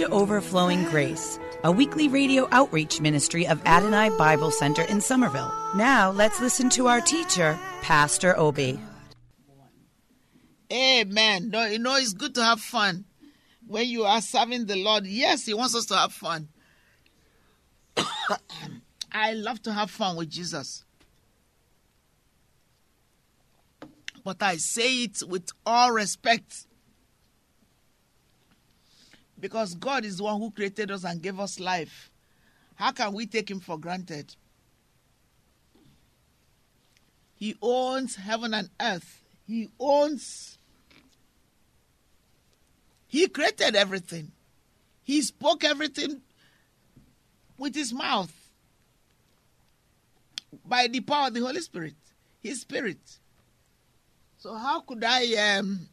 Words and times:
To 0.00 0.08
Overflowing 0.08 0.84
Grace, 0.84 1.38
a 1.62 1.70
weekly 1.70 2.08
radio 2.08 2.48
outreach 2.52 3.02
ministry 3.02 3.46
of 3.46 3.60
Adonai 3.66 4.08
Bible 4.16 4.50
Center 4.50 4.80
in 4.84 4.98
Somerville. 4.98 5.52
Now 5.76 6.10
let's 6.10 6.40
listen 6.40 6.70
to 6.70 6.86
our 6.86 7.02
teacher, 7.02 7.58
Pastor 7.82 8.34
Obi. 8.38 8.80
Amen. 10.72 11.50
No, 11.50 11.66
you 11.66 11.78
know, 11.78 11.96
it's 11.96 12.14
good 12.14 12.34
to 12.36 12.42
have 12.42 12.62
fun 12.62 13.04
when 13.66 13.88
you 13.88 14.04
are 14.04 14.22
serving 14.22 14.64
the 14.64 14.76
Lord. 14.76 15.04
Yes, 15.04 15.44
He 15.44 15.52
wants 15.52 15.74
us 15.74 15.84
to 15.86 15.96
have 15.96 16.14
fun. 16.14 16.48
I 19.12 19.34
love 19.34 19.60
to 19.64 19.72
have 19.74 19.90
fun 19.90 20.16
with 20.16 20.30
Jesus. 20.30 20.82
But 24.24 24.42
I 24.42 24.56
say 24.56 25.02
it 25.02 25.22
with 25.28 25.50
all 25.66 25.92
respect. 25.92 26.64
Because 29.40 29.74
God 29.74 30.04
is 30.04 30.18
the 30.18 30.24
one 30.24 30.38
who 30.38 30.50
created 30.50 30.90
us 30.90 31.04
and 31.04 31.22
gave 31.22 31.40
us 31.40 31.58
life. 31.58 32.10
How 32.74 32.92
can 32.92 33.12
we 33.12 33.26
take 33.26 33.50
Him 33.50 33.60
for 33.60 33.78
granted? 33.78 34.34
He 37.34 37.56
owns 37.62 38.16
heaven 38.16 38.52
and 38.52 38.68
earth. 38.80 39.22
He 39.46 39.70
owns. 39.78 40.58
He 43.08 43.26
created 43.28 43.74
everything. 43.74 44.30
He 45.02 45.22
spoke 45.22 45.64
everything 45.64 46.20
with 47.56 47.74
his 47.74 47.92
mouth 47.92 48.32
by 50.64 50.86
the 50.86 51.00
power 51.00 51.28
of 51.28 51.34
the 51.34 51.40
Holy 51.40 51.60
Spirit, 51.60 51.94
His 52.40 52.60
Spirit. 52.60 52.98
So 54.38 54.54
how 54.54 54.80
could 54.80 55.02
I? 55.02 55.56
Um, 55.56 55.88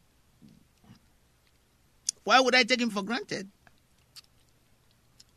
why 2.28 2.40
would 2.40 2.54
I 2.54 2.62
take 2.62 2.82
Him 2.82 2.90
for 2.90 3.02
granted? 3.02 3.48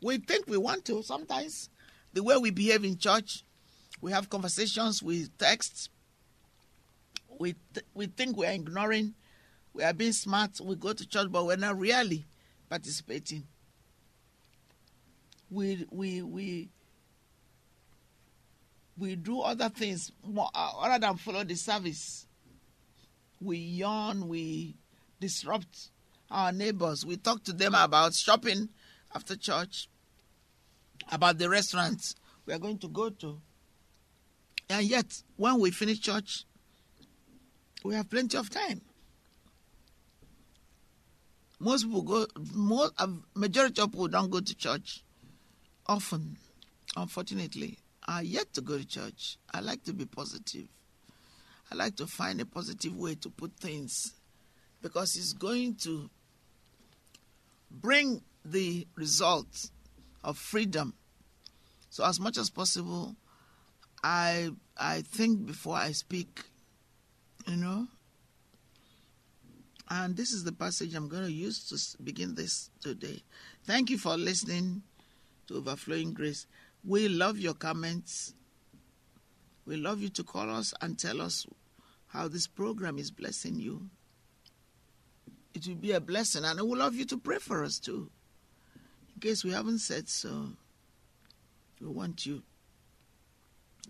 We 0.02 0.18
think 0.18 0.46
we 0.46 0.58
want 0.58 0.84
to 0.84 1.02
sometimes. 1.02 1.70
The 2.12 2.22
way 2.22 2.36
we 2.36 2.50
behave 2.50 2.84
in 2.84 2.98
church, 2.98 3.44
we 4.02 4.12
have 4.12 4.28
conversations, 4.28 5.02
we 5.02 5.28
text, 5.38 5.88
we 7.38 7.54
th- 7.72 7.86
we 7.94 8.08
think 8.08 8.36
we 8.36 8.44
are 8.44 8.52
ignoring, 8.52 9.14
we 9.72 9.84
are 9.84 9.94
being 9.94 10.12
smart. 10.12 10.60
We 10.62 10.76
go 10.76 10.92
to 10.92 11.08
church, 11.08 11.28
but 11.32 11.46
we're 11.46 11.56
not 11.56 11.78
really 11.78 12.26
participating. 12.68 13.44
We 15.50 15.86
we 15.90 16.20
we 16.20 16.68
we 18.98 19.16
do 19.16 19.40
other 19.40 19.70
things 19.70 20.12
more, 20.22 20.50
uh, 20.54 20.72
other 20.78 20.98
than 20.98 21.16
follow 21.16 21.42
the 21.42 21.54
service. 21.54 22.26
We 23.40 23.56
yawn, 23.56 24.28
we 24.28 24.76
disrupt 25.18 25.88
our 26.32 26.50
neighbors. 26.50 27.04
We 27.04 27.16
talk 27.16 27.44
to 27.44 27.52
them 27.52 27.74
about 27.74 28.14
shopping 28.14 28.70
after 29.14 29.36
church, 29.36 29.88
about 31.10 31.38
the 31.38 31.48
restaurants 31.48 32.14
we 32.46 32.52
are 32.52 32.58
going 32.58 32.78
to 32.78 32.88
go 32.88 33.10
to. 33.10 33.40
And 34.70 34.86
yet, 34.86 35.22
when 35.36 35.60
we 35.60 35.70
finish 35.70 36.00
church, 36.00 36.44
we 37.84 37.94
have 37.94 38.08
plenty 38.08 38.38
of 38.38 38.48
time. 38.48 38.80
Most 41.60 41.84
people 41.84 42.02
go, 42.02 42.26
most, 42.54 42.92
a 42.98 43.08
majority 43.34 43.80
of 43.82 43.92
people 43.92 44.08
don't 44.08 44.30
go 44.30 44.40
to 44.40 44.54
church 44.56 45.04
often, 45.86 46.36
unfortunately. 46.96 47.78
I 48.04 48.22
yet 48.22 48.52
to 48.54 48.60
go 48.60 48.78
to 48.78 48.84
church. 48.84 49.36
I 49.52 49.60
like 49.60 49.84
to 49.84 49.92
be 49.92 50.06
positive. 50.06 50.66
I 51.70 51.76
like 51.76 51.96
to 51.96 52.06
find 52.06 52.40
a 52.40 52.46
positive 52.46 52.96
way 52.96 53.14
to 53.16 53.30
put 53.30 53.56
things 53.56 54.12
because 54.82 55.14
it's 55.16 55.32
going 55.32 55.76
to 55.76 56.10
bring 57.80 58.22
the 58.44 58.86
result 58.96 59.70
of 60.22 60.38
freedom. 60.38 60.94
So 61.90 62.04
as 62.04 62.20
much 62.20 62.38
as 62.38 62.50
possible, 62.50 63.16
I 64.02 64.50
I 64.76 65.02
think 65.02 65.46
before 65.46 65.76
I 65.76 65.92
speak, 65.92 66.42
you 67.46 67.56
know. 67.56 67.88
And 69.90 70.16
this 70.16 70.32
is 70.32 70.44
the 70.44 70.52
passage 70.52 70.94
I'm 70.94 71.08
going 71.08 71.24
to 71.24 71.32
use 71.32 71.68
to 71.68 72.02
begin 72.02 72.34
this 72.34 72.70
today. 72.80 73.22
Thank 73.64 73.90
you 73.90 73.98
for 73.98 74.16
listening 74.16 74.82
to 75.48 75.56
Overflowing 75.56 76.14
Grace. 76.14 76.46
We 76.82 77.08
love 77.08 77.38
your 77.38 77.52
comments. 77.52 78.34
We 79.66 79.76
love 79.76 80.00
you 80.00 80.08
to 80.10 80.24
call 80.24 80.48
us 80.48 80.72
and 80.80 80.98
tell 80.98 81.20
us 81.20 81.46
how 82.06 82.28
this 82.28 82.46
program 82.46 82.98
is 82.98 83.10
blessing 83.10 83.56
you. 83.56 83.90
It 85.54 85.66
will 85.66 85.74
be 85.74 85.92
a 85.92 86.00
blessing, 86.00 86.44
and 86.44 86.60
we 86.60 86.76
love 86.76 86.94
you 86.94 87.04
to 87.06 87.18
pray 87.18 87.38
for 87.38 87.62
us 87.62 87.78
too. 87.78 88.10
In 89.14 89.20
case 89.20 89.44
we 89.44 89.52
haven't 89.52 89.78
said 89.78 90.08
so, 90.08 90.48
we 91.80 91.88
want 91.88 92.24
you 92.24 92.42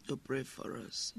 to 0.09 0.17
pray 0.17 0.43
for 0.43 0.77
us. 0.77 1.13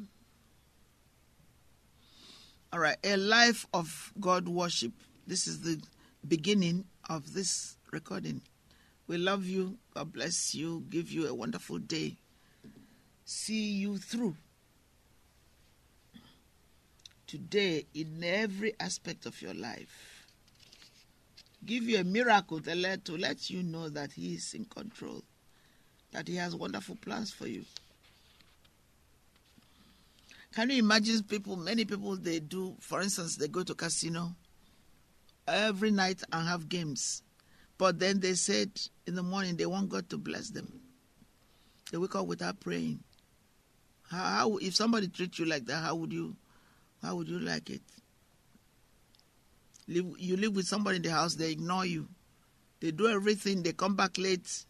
All 2.71 2.79
right, 2.79 2.97
a 3.03 3.15
life 3.17 3.65
of 3.73 4.11
God 4.19 4.47
worship. 4.47 4.91
This 5.27 5.47
is 5.47 5.61
the 5.61 5.81
beginning 6.27 6.85
of 7.09 7.33
this 7.33 7.77
recording. 7.91 8.41
We 9.07 9.17
love 9.17 9.45
you. 9.45 9.77
God 9.93 10.11
bless 10.11 10.55
you. 10.55 10.83
Give 10.89 11.11
you 11.11 11.27
a 11.27 11.33
wonderful 11.33 11.77
day. 11.77 12.17
See 13.25 13.71
you 13.71 13.97
through. 13.97 14.35
Today, 17.27 17.85
in 17.93 18.23
every 18.23 18.73
aspect 18.79 19.25
of 19.25 19.41
your 19.41 19.53
life, 19.53 20.12
give 21.65 21.83
you 21.83 21.99
a 21.99 22.03
miracle 22.03 22.59
to 22.61 22.75
let, 22.75 23.05
to 23.05 23.17
let 23.17 23.49
you 23.49 23.63
know 23.63 23.89
that 23.89 24.13
He 24.13 24.35
is 24.35 24.53
in 24.53 24.65
control, 24.65 25.23
that 26.11 26.27
He 26.27 26.35
has 26.35 26.55
wonderful 26.55 26.95
plans 26.95 27.31
for 27.31 27.47
you. 27.47 27.65
Can 30.53 30.69
you 30.69 30.77
imagine 30.77 31.23
people, 31.23 31.55
many 31.55 31.83
people, 31.83 32.15
they 32.15 32.39
do, 32.39 32.75
for 32.79 33.01
instance, 33.01 33.37
they 33.37 33.47
go 33.47 33.63
to 33.63 33.73
casino 33.73 34.35
every 35.47 35.91
night 35.91 36.21
and 36.31 36.47
have 36.47 36.69
games. 36.69 37.23
But 37.77 37.99
then 37.99 38.19
they 38.19 38.35
said 38.35 38.69
in 39.07 39.15
the 39.15 39.23
morning 39.23 39.55
they 39.55 39.65
want 39.65 39.89
God 39.89 40.09
to 40.09 40.17
bless 40.17 40.49
them. 40.49 40.79
They 41.91 41.97
wake 41.97 42.15
up 42.15 42.27
without 42.27 42.59
praying. 42.59 42.99
How, 44.09 44.23
how 44.23 44.57
if 44.57 44.75
somebody 44.75 45.07
treats 45.07 45.39
you 45.39 45.45
like 45.45 45.65
that, 45.65 45.77
how 45.77 45.95
would 45.95 46.13
you 46.13 46.35
how 47.01 47.15
would 47.15 47.27
you 47.27 47.39
like 47.39 47.69
it? 47.69 47.81
Live, 49.87 50.05
you 50.17 50.37
live 50.37 50.55
with 50.55 50.67
somebody 50.67 50.97
in 50.97 51.01
the 51.01 51.11
house, 51.11 51.35
they 51.35 51.51
ignore 51.51 51.85
you. 51.85 52.07
They 52.79 52.91
do 52.91 53.07
everything, 53.07 53.63
they 53.63 53.73
come 53.73 53.95
back 53.95 54.17
late, 54.17 54.65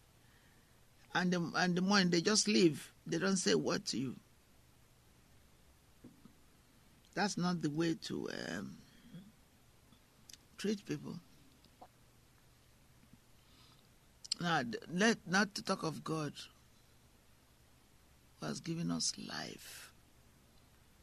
and 1.14 1.32
the, 1.32 1.52
and 1.56 1.76
the 1.76 1.80
morning 1.80 2.10
they 2.10 2.20
just 2.20 2.48
leave. 2.48 2.92
They 3.06 3.18
don't 3.18 3.36
say 3.36 3.54
word 3.54 3.84
to 3.86 3.98
you. 3.98 4.16
That's 7.14 7.36
not 7.38 7.62
the 7.62 7.70
way 7.70 7.94
to 8.06 8.28
um, 8.30 8.76
treat 10.58 10.84
people. 10.84 11.14
Now, 14.40 14.62
let 14.92 15.18
not 15.26 15.54
to 15.54 15.62
talk 15.62 15.84
of 15.84 16.02
God, 16.02 16.32
who 18.40 18.46
has 18.46 18.60
given 18.60 18.90
us 18.90 19.12
life. 19.28 19.92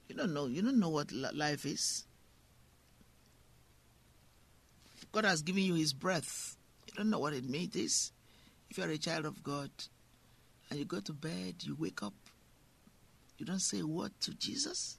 You 0.09 0.15
don't 0.15 0.33
know. 0.33 0.47
You 0.47 0.61
don't 0.61 0.79
know 0.79 0.89
what 0.89 1.11
life 1.11 1.65
is. 1.65 2.05
God 5.11 5.25
has 5.25 5.41
given 5.41 5.63
you 5.63 5.75
His 5.75 5.93
breath. 5.93 6.55
You 6.87 6.93
don't 6.95 7.09
know 7.09 7.19
what 7.19 7.33
it 7.33 7.49
means. 7.49 8.11
If 8.69 8.77
you 8.77 8.83
are 8.83 8.89
a 8.89 8.97
child 8.97 9.25
of 9.25 9.43
God, 9.43 9.69
and 10.69 10.79
you 10.79 10.85
go 10.85 11.01
to 11.01 11.13
bed, 11.13 11.55
you 11.61 11.75
wake 11.77 12.01
up, 12.01 12.13
you 13.37 13.45
don't 13.45 13.59
say 13.59 13.79
a 13.79 13.85
word 13.87 14.11
to 14.21 14.33
Jesus. 14.33 14.97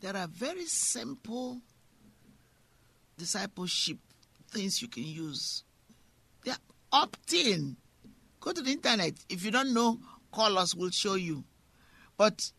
There 0.00 0.16
are 0.16 0.26
very 0.26 0.66
simple 0.66 1.60
discipleship 3.16 3.98
things 4.50 4.82
you 4.82 4.88
can 4.88 5.04
use. 5.04 5.64
They're 6.44 6.56
opt-in. 6.92 7.76
Go 8.40 8.52
to 8.52 8.62
the 8.62 8.72
internet. 8.72 9.14
If 9.28 9.44
you 9.44 9.50
don't 9.50 9.74
know, 9.74 9.98
call 10.32 10.58
us. 10.58 10.74
We'll 10.74 10.90
show 10.90 11.14
you. 11.14 11.44
But 12.16 12.50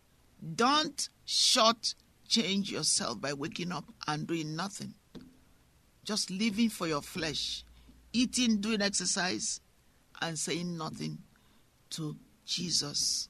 don't 0.56 1.10
short 1.26 1.96
change 2.32 2.72
yourself 2.72 3.20
by 3.20 3.34
waking 3.34 3.74
up 3.74 3.84
and 4.08 4.26
doing 4.26 4.56
nothing. 4.56 4.94
Just 6.06 6.32
living 6.32 6.70
for 6.70 6.88
your 6.88 7.02
flesh, 7.02 7.64
eating, 8.14 8.62
doing 8.62 8.82
exercise, 8.82 9.60
and 10.22 10.40
saying 10.40 10.78
nothing 10.78 11.18
to 11.92 12.16
Jesus. 12.46 13.28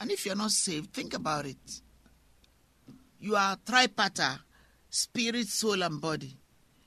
And 0.00 0.12
if 0.12 0.24
you're 0.24 0.36
not 0.36 0.52
saved, 0.52 0.92
think 0.92 1.12
about 1.14 1.46
it. 1.46 1.80
You 3.18 3.34
are 3.34 3.56
tripartite 3.66 4.38
spirit, 4.88 5.48
soul, 5.48 5.82
and 5.82 6.00
body. 6.00 6.36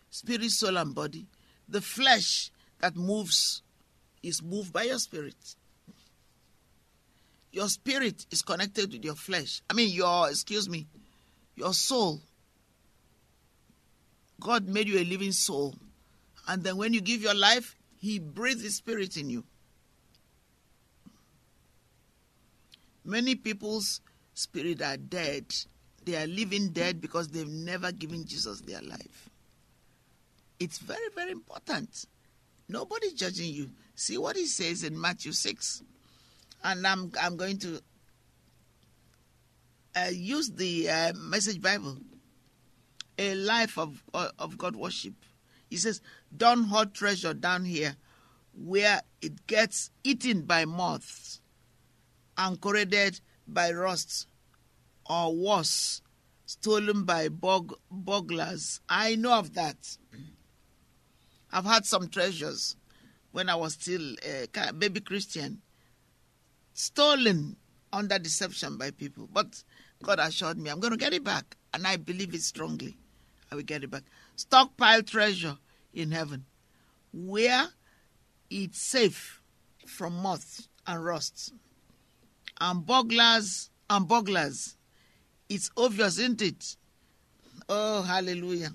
Spirit, 0.09 0.49
soul, 0.51 0.77
and 0.77 0.95
body. 0.95 1.27
The 1.67 1.81
flesh 1.81 2.51
that 2.79 2.95
moves 2.95 3.61
is 4.23 4.41
moved 4.41 4.71
by 4.71 4.83
your 4.83 4.97
spirit. 4.97 5.55
Your 7.51 7.67
spirit 7.67 8.25
is 8.31 8.41
connected 8.41 8.91
with 8.91 9.03
your 9.03 9.15
flesh. 9.15 9.61
I 9.69 9.73
mean, 9.73 9.89
your, 9.89 10.29
excuse 10.29 10.69
me, 10.69 10.87
your 11.55 11.73
soul. 11.73 12.21
God 14.39 14.67
made 14.67 14.87
you 14.87 14.99
a 14.99 15.03
living 15.03 15.31
soul. 15.31 15.75
And 16.47 16.63
then 16.63 16.77
when 16.77 16.93
you 16.93 17.01
give 17.01 17.21
your 17.21 17.35
life, 17.35 17.75
He 17.97 18.19
breathes 18.19 18.61
His 18.61 18.75
spirit 18.75 19.17
in 19.17 19.29
you. 19.29 19.43
Many 23.03 23.35
people's 23.35 24.01
spirit 24.33 24.81
are 24.81 24.97
dead. 24.97 25.45
They 26.05 26.15
are 26.15 26.27
living 26.27 26.69
dead 26.69 27.01
because 27.01 27.27
they've 27.29 27.47
never 27.47 27.91
given 27.91 28.25
Jesus 28.25 28.61
their 28.61 28.81
life. 28.81 29.29
It's 30.59 30.77
very, 30.77 31.09
very 31.15 31.31
important. 31.31 32.05
Nobody's 32.67 33.13
judging 33.13 33.51
you. 33.53 33.71
See 33.95 34.17
what 34.17 34.35
he 34.35 34.45
says 34.45 34.83
in 34.83 34.99
Matthew 34.99 35.31
6. 35.31 35.81
And 36.63 36.85
I'm, 36.85 37.11
I'm 37.21 37.37
going 37.37 37.57
to 37.59 37.81
uh, 39.95 40.09
use 40.11 40.51
the 40.51 40.89
uh, 40.89 41.13
Message 41.13 41.61
Bible, 41.61 41.97
a 43.17 43.35
life 43.35 43.77
of, 43.77 44.03
uh, 44.13 44.29
of 44.37 44.57
God 44.57 44.75
worship. 44.75 45.13
He 45.69 45.77
says, 45.77 46.01
Don't 46.35 46.65
hold 46.65 46.93
treasure 46.93 47.33
down 47.33 47.65
here 47.65 47.95
where 48.53 49.01
it 49.21 49.47
gets 49.47 49.91
eaten 50.03 50.41
by 50.41 50.65
moths 50.65 51.41
and 52.37 52.59
corroded 52.59 53.19
by 53.47 53.71
rust, 53.71 54.27
or 55.09 55.35
worse, 55.35 56.01
stolen 56.45 57.03
by 57.03 57.29
bog- 57.29 57.77
burglars. 57.91 58.79
I 58.87 59.15
know 59.15 59.33
of 59.33 59.53
that. 59.55 59.97
I've 61.51 61.65
had 61.65 61.85
some 61.85 62.07
treasures 62.07 62.75
when 63.31 63.49
I 63.49 63.55
was 63.55 63.73
still 63.73 64.15
a 64.23 64.73
baby 64.73 65.01
Christian, 65.01 65.61
stolen 66.79 67.57
under 67.91 68.17
deception 68.17 68.77
by 68.77 68.91
people. 68.91 69.27
But 69.31 69.63
God 70.01 70.19
assured 70.19 70.57
me 70.57 70.69
I'm 70.69 70.79
going 70.79 70.91
to 70.91 70.97
get 70.97 71.13
it 71.13 71.23
back, 71.23 71.57
and 71.73 71.85
I 71.85 71.97
believe 71.97 72.33
it 72.33 72.41
strongly. 72.41 72.97
I 73.51 73.55
will 73.55 73.63
get 73.63 73.83
it 73.83 73.91
back. 73.91 74.03
Stockpile 74.35 75.03
treasure 75.03 75.57
in 75.93 76.11
heaven, 76.11 76.45
where 77.11 77.67
it's 78.49 78.81
safe 78.81 79.41
from 79.85 80.13
moth 80.13 80.67
and 80.87 81.03
rust, 81.03 81.53
and 82.61 82.85
burglars 82.85 83.69
and 83.89 84.07
burglars. 84.07 84.77
It's 85.49 85.71
obvious, 85.75 86.19
isn't 86.19 86.41
it? 86.41 86.75
Oh, 87.67 88.03
hallelujah. 88.03 88.71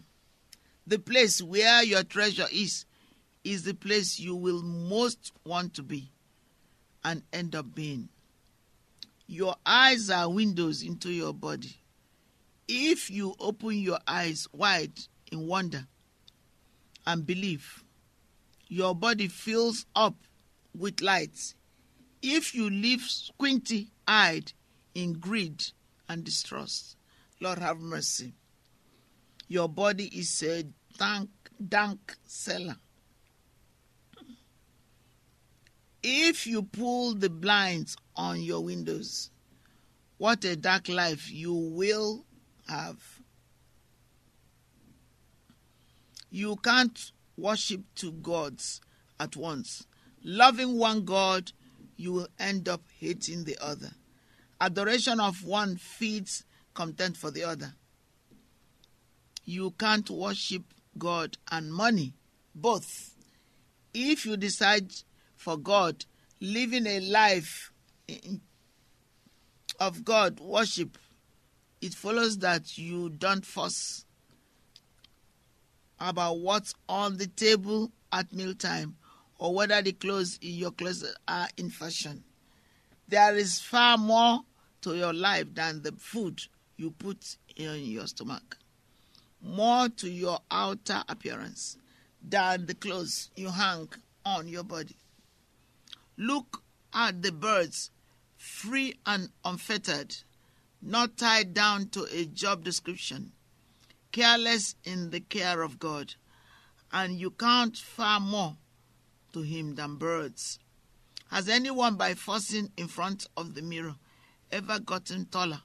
The 0.86 0.98
place 0.98 1.40
where 1.40 1.82
your 1.82 2.02
treasure 2.02 2.48
is, 2.52 2.84
is 3.44 3.62
the 3.62 3.74
place 3.74 4.18
you 4.18 4.34
will 4.34 4.62
most 4.62 5.32
want 5.44 5.74
to 5.74 5.82
be 5.82 6.10
and 7.04 7.22
end 7.32 7.54
up 7.54 7.74
being. 7.74 8.08
Your 9.26 9.56
eyes 9.64 10.10
are 10.10 10.30
windows 10.30 10.82
into 10.82 11.10
your 11.10 11.32
body. 11.32 11.76
If 12.66 13.10
you 13.10 13.34
open 13.38 13.78
your 13.78 13.98
eyes 14.06 14.48
wide 14.52 14.98
in 15.30 15.46
wonder 15.46 15.86
and 17.06 17.26
believe, 17.26 17.84
your 18.68 18.94
body 18.94 19.28
fills 19.28 19.86
up 19.94 20.16
with 20.76 21.00
light. 21.00 21.54
If 22.22 22.54
you 22.54 22.70
live 22.70 23.02
squinty 23.02 23.90
eyed 24.08 24.52
in 24.94 25.14
greed 25.14 25.64
and 26.08 26.24
distrust, 26.24 26.96
Lord 27.40 27.58
have 27.58 27.78
mercy. 27.78 28.32
Your 29.48 29.68
body 29.68 30.06
is 30.06 30.42
a 30.42 30.64
dank, 30.98 31.28
dank 31.68 32.16
cellar. 32.26 32.76
If 36.06 36.46
you 36.46 36.62
pull 36.62 37.14
the 37.14 37.30
blinds 37.30 37.96
on 38.14 38.42
your 38.42 38.62
windows, 38.62 39.30
what 40.18 40.44
a 40.44 40.54
dark 40.54 40.90
life 40.90 41.32
you 41.32 41.54
will 41.54 42.26
have. 42.68 42.98
You 46.30 46.56
can't 46.56 47.10
worship 47.38 47.80
two 47.94 48.12
gods 48.12 48.82
at 49.18 49.34
once. 49.34 49.86
Loving 50.22 50.76
one 50.76 51.06
God, 51.06 51.52
you 51.96 52.12
will 52.12 52.28
end 52.38 52.68
up 52.68 52.82
hating 53.00 53.44
the 53.44 53.56
other. 53.58 53.92
Adoration 54.60 55.20
of 55.20 55.42
one 55.42 55.78
feeds 55.78 56.44
contempt 56.74 57.16
for 57.16 57.30
the 57.30 57.44
other. 57.44 57.72
You 59.46 59.70
can't 59.78 60.10
worship 60.10 60.64
God 60.98 61.38
and 61.50 61.72
money, 61.72 62.12
both. 62.54 63.14
If 63.94 64.26
you 64.26 64.36
decide 64.36 64.92
for 65.44 65.58
God, 65.58 66.06
living 66.40 66.86
a 66.86 67.00
life 67.00 67.70
of 69.78 70.02
God 70.02 70.40
worship, 70.40 70.96
it 71.82 71.92
follows 71.92 72.38
that 72.38 72.78
you 72.78 73.10
don't 73.10 73.44
fuss 73.44 74.06
about 76.00 76.38
what's 76.38 76.74
on 76.88 77.18
the 77.18 77.26
table 77.26 77.92
at 78.10 78.32
mealtime 78.32 78.96
or 79.38 79.54
whether 79.54 79.82
the 79.82 79.92
clothes 79.92 80.38
in 80.40 80.54
your 80.54 80.70
closet 80.70 81.14
are 81.28 81.48
in 81.58 81.68
fashion. 81.68 82.24
There 83.08 83.36
is 83.36 83.60
far 83.60 83.98
more 83.98 84.40
to 84.80 84.96
your 84.96 85.12
life 85.12 85.54
than 85.54 85.82
the 85.82 85.92
food 85.92 86.40
you 86.78 86.90
put 86.90 87.36
in 87.54 87.84
your 87.84 88.06
stomach, 88.06 88.56
more 89.42 89.90
to 89.90 90.08
your 90.08 90.38
outer 90.50 91.04
appearance 91.06 91.76
than 92.26 92.64
the 92.64 92.74
clothes 92.74 93.30
you 93.36 93.50
hang 93.50 93.90
on 94.24 94.48
your 94.48 94.64
body. 94.64 94.96
Look 96.16 96.62
at 96.92 97.22
the 97.22 97.32
birds, 97.32 97.90
free 98.36 98.98
and 99.04 99.30
unfettered, 99.44 100.16
not 100.80 101.16
tied 101.16 101.54
down 101.54 101.88
to 101.90 102.06
a 102.12 102.24
job 102.26 102.62
description, 102.62 103.32
careless 104.12 104.76
in 104.84 105.10
the 105.10 105.20
care 105.20 105.62
of 105.62 105.78
God, 105.78 106.14
and 106.92 107.18
you 107.18 107.30
count 107.30 107.76
far 107.76 108.20
more 108.20 108.56
to 109.32 109.40
him 109.42 109.74
than 109.74 109.96
birds. 109.96 110.60
Has 111.30 111.48
anyone, 111.48 111.96
by 111.96 112.14
forcing 112.14 112.70
in 112.76 112.86
front 112.86 113.26
of 113.36 113.54
the 113.54 113.62
mirror, 113.62 113.96
ever 114.52 114.78
gotten 114.78 115.26
taller 115.26 115.62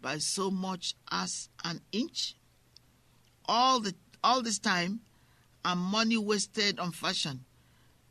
by 0.00 0.18
so 0.18 0.50
much 0.50 0.94
as 1.10 1.48
an 1.64 1.80
inch? 1.90 2.36
All 3.46 3.80
the 3.80 3.94
all 4.22 4.42
this 4.42 4.60
time 4.60 5.00
and 5.64 5.80
money 5.80 6.16
wasted 6.16 6.78
on 6.78 6.92
fashion. 6.92 7.44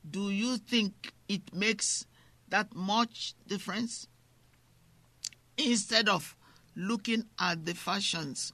Do 0.09 0.29
you 0.29 0.57
think 0.57 1.13
it 1.31 1.53
makes 1.53 2.05
that 2.49 2.75
much 2.75 3.35
difference? 3.47 4.09
Instead 5.57 6.09
of 6.09 6.35
looking 6.75 7.23
at 7.39 7.65
the 7.65 7.73
fashions, 7.73 8.51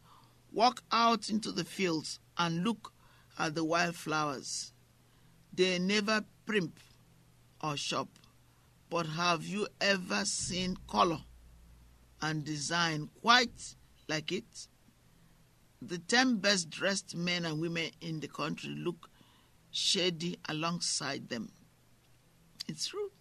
walk 0.51 0.83
out 0.91 1.29
into 1.29 1.51
the 1.51 1.63
fields 1.63 2.19
and 2.37 2.63
look 2.63 2.93
at 3.39 3.55
the 3.55 3.63
wildflowers. 3.63 4.73
They 5.51 5.79
never 5.79 6.23
primp 6.45 6.73
or 7.63 7.75
shop. 7.77 8.09
But 8.91 9.07
have 9.07 9.43
you 9.43 9.67
ever 9.81 10.23
seen 10.23 10.77
color 10.87 11.19
and 12.21 12.45
design 12.45 13.09
quite 13.21 13.75
like 14.07 14.31
it? 14.31 14.67
The 15.81 15.97
10 15.97 16.37
best 16.37 16.69
dressed 16.69 17.15
men 17.15 17.43
and 17.45 17.59
women 17.59 17.89
in 18.01 18.19
the 18.19 18.27
country 18.27 18.69
look 18.69 19.09
shady 19.71 20.37
alongside 20.47 21.29
them. 21.29 21.51
It's 22.67 22.87
true. 22.87 23.11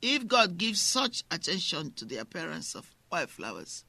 If 0.00 0.26
God 0.26 0.56
gives 0.56 0.80
such 0.80 1.24
attention 1.30 1.92
to 1.92 2.04
the 2.04 2.18
appearance 2.18 2.74
of 2.74 2.94
wildflowers, 3.10 3.84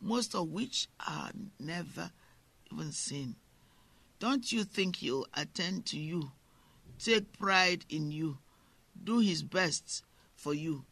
most 0.00 0.34
of 0.34 0.48
which 0.48 0.88
are 1.06 1.30
never 1.58 2.10
even 2.72 2.92
seen, 2.92 3.36
don't 4.18 4.50
you 4.52 4.64
think 4.64 4.96
He'll 4.96 5.26
attend 5.34 5.86
to 5.86 5.98
you, 5.98 6.32
take 6.98 7.38
pride 7.38 7.84
in 7.88 8.10
you, 8.10 8.38
do 9.02 9.20
His 9.20 9.42
best 9.42 10.02
for 10.34 10.52
you? 10.54 10.84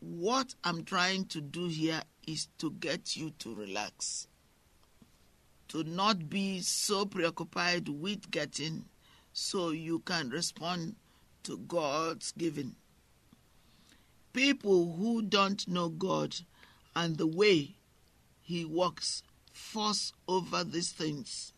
What 0.00 0.54
I'm 0.62 0.84
trying 0.84 1.26
to 1.26 1.40
do 1.40 1.68
here 1.68 2.02
is 2.26 2.48
to 2.58 2.70
get 2.70 3.16
you 3.16 3.30
to 3.38 3.54
relax 3.54 4.28
to 5.72 5.82
not 5.84 6.28
be 6.28 6.60
so 6.60 7.06
preoccupied 7.06 7.88
with 7.88 8.30
getting 8.30 8.84
so 9.32 9.70
you 9.70 10.00
can 10.00 10.28
respond 10.28 10.94
to 11.44 11.58
God's 11.58 12.32
giving. 12.32 12.76
People 14.32 14.94
who 14.96 15.22
don't 15.22 15.66
know 15.68 15.88
God 15.88 16.36
and 16.96 17.16
the 17.16 17.26
way 17.26 17.76
He 18.40 18.64
works 18.64 19.22
fuss 19.52 20.12
over 20.26 20.64
these 20.64 20.90
things. 20.90 21.52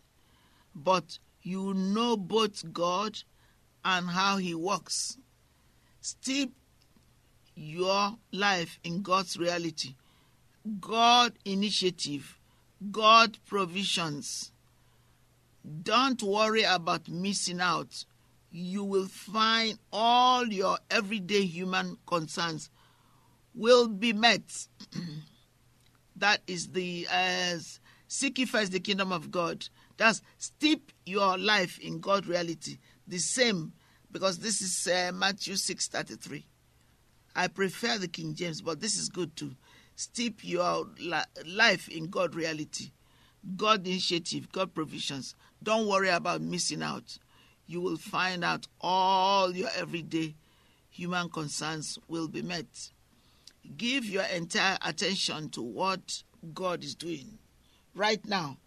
But 0.74 1.18
you 1.42 1.74
know 1.74 2.16
both 2.16 2.72
God 2.72 3.18
and 3.84 4.08
how 4.08 4.38
He 4.38 4.54
works. 4.54 5.18
Steep 6.00 6.52
your 7.54 8.16
life 8.32 8.78
in 8.82 9.02
God's 9.02 9.36
reality, 9.36 9.94
God 10.80 11.34
initiative, 11.44 12.38
God 12.90 13.38
provisions. 13.46 14.50
Don't 15.82 16.22
worry 16.22 16.62
about 16.62 17.08
missing 17.08 17.60
out. 17.60 18.04
You 18.56 18.84
will 18.84 19.06
find 19.08 19.80
all 19.92 20.46
your 20.46 20.78
everyday 20.88 21.44
human 21.44 21.98
concerns 22.06 22.70
will 23.52 23.88
be 23.88 24.12
met. 24.12 24.68
that 26.16 26.40
is 26.46 26.68
the 26.68 27.08
uh, 27.12 27.58
seek 28.06 28.46
first 28.46 28.70
the 28.70 28.78
kingdom 28.78 29.10
of 29.10 29.32
God. 29.32 29.66
That's 29.96 30.22
steep 30.38 30.92
your 31.04 31.36
life 31.36 31.80
in 31.80 31.98
God 31.98 32.26
reality. 32.26 32.78
The 33.08 33.18
same 33.18 33.72
because 34.12 34.38
this 34.38 34.62
is 34.62 34.86
uh, 34.86 35.10
Matthew 35.12 35.56
six 35.56 35.88
thirty 35.88 36.14
three. 36.14 36.46
I 37.34 37.48
prefer 37.48 37.98
the 37.98 38.06
King 38.06 38.36
James, 38.36 38.62
but 38.62 38.78
this 38.78 38.96
is 38.96 39.08
good 39.08 39.34
too. 39.34 39.56
Steep 39.96 40.44
your 40.44 40.86
li- 41.00 41.44
life 41.44 41.88
in 41.88 42.06
God 42.08 42.36
reality, 42.36 42.92
God 43.56 43.84
initiative, 43.84 44.52
God 44.52 44.72
provisions. 44.72 45.34
Don't 45.60 45.88
worry 45.88 46.10
about 46.10 46.40
missing 46.40 46.84
out. 46.84 47.18
You 47.66 47.80
will 47.80 47.96
find 47.96 48.44
out 48.44 48.66
all 48.80 49.54
your 49.54 49.70
everyday 49.76 50.34
human 50.90 51.28
concerns 51.28 51.98
will 52.08 52.28
be 52.28 52.42
met. 52.42 52.90
Give 53.76 54.04
your 54.04 54.24
entire 54.24 54.78
attention 54.84 55.48
to 55.50 55.62
what 55.62 56.22
God 56.52 56.84
is 56.84 56.94
doing 56.94 57.38
right 57.94 58.24
now 58.26 58.58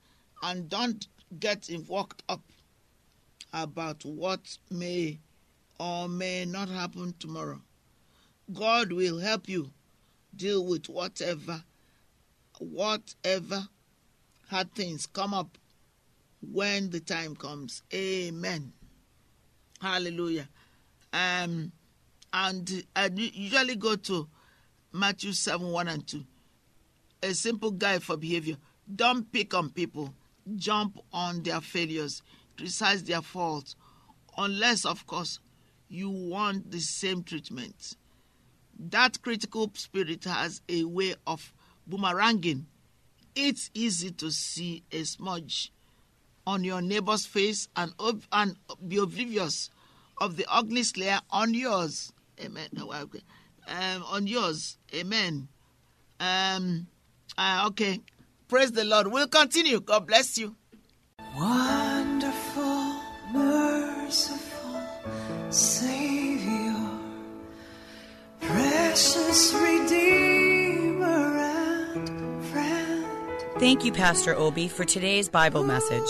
and 0.42 0.70
don't 0.70 1.08
get 1.40 1.70
worked 1.88 2.24
up 2.28 2.42
about 3.54 4.04
what 4.06 4.58
may 4.72 5.20
or 5.80 6.10
may 6.10 6.46
not 6.46 6.70
happen 6.70 7.14
tomorrow. 7.20 7.62
God 8.54 8.92
will 8.92 9.20
help 9.20 9.48
you 9.48 9.72
deal 10.36 10.66
with 10.66 10.88
whatever 10.88 11.64
whatever 12.60 13.68
hard 14.50 14.74
things 14.74 15.06
come 15.06 15.34
up 15.34 15.58
when 16.42 16.90
the 16.90 17.00
time 17.00 17.36
comes. 17.36 17.84
Amen. 17.94 18.74
Hallelujah. 19.82 20.48
Um 21.14 21.72
and 22.34 22.84
I 22.96 23.10
usually 23.14 23.76
go 23.76 23.96
to 23.96 24.28
Matthew 24.92 25.32
7 25.32 25.72
1 25.72 25.88
and 25.88 26.06
2. 26.08 26.24
A 27.24 27.34
simple 27.34 27.72
guide 27.72 28.04
for 28.04 28.18
behavior. 28.18 28.58
Don't 28.94 29.32
pick 29.32 29.54
on 29.54 29.70
people, 29.70 30.14
jump 30.56 31.00
on 31.12 31.44
their 31.44 31.62
failures, 31.62 32.22
criticize 32.56 33.04
their 33.04 33.22
faults, 33.22 33.76
unless, 34.38 34.86
of 34.86 35.06
course, 35.08 35.40
you 35.90 36.10
want 36.10 36.72
the 36.72 36.80
same 36.80 37.24
treatment. 37.24 37.96
That 38.80 39.22
critical 39.22 39.72
spirit 39.74 40.24
has 40.26 40.62
a 40.70 40.84
way 40.84 41.16
of 41.26 41.54
boomeranging. 41.90 42.66
It's 43.36 43.70
easy 43.74 44.12
to 44.12 44.32
see 44.32 44.84
a 44.92 45.04
smudge 45.04 45.72
on 46.48 46.64
your 46.64 46.82
neighbor's 46.82 47.26
face 47.26 47.68
and, 47.76 47.92
and 48.32 48.56
be 48.88 48.98
oblivious 48.98 49.70
of 50.20 50.38
the 50.38 50.46
ugly 50.50 50.82
slur 50.82 51.20
on 51.30 51.54
yours. 51.54 52.14
Amen. 52.44 52.70
Um, 52.74 54.04
on 54.10 54.28
yours. 54.28 54.78
Amen. 54.96 55.50
Um, 56.22 56.88
uh, 57.38 57.66
okay. 57.68 58.00
Praise 58.48 58.72
the 58.72 58.86
Lord. 58.86 59.08
We'll 59.08 59.28
continue. 59.28 59.82
God 59.82 60.08
bless 60.08 60.38
you. 60.38 60.56
Wonderful, 61.38 62.96
merciful 63.34 64.82
Savior, 65.50 66.76
precious 68.40 69.54
Redeemer 69.54 71.38
and 71.38 72.46
friend. 72.46 73.06
Thank 73.60 73.84
you, 73.84 73.92
Pastor 73.92 74.34
Obi, 74.34 74.70
for 74.70 74.86
today's 74.86 75.28
Bible 75.28 75.64
message. 75.66 76.10